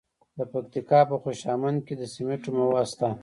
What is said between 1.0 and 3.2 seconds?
په خوشامند کې د سمنټو مواد شته.